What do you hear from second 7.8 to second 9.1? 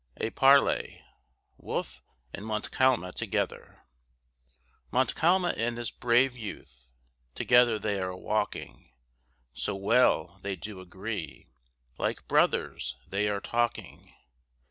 are walking;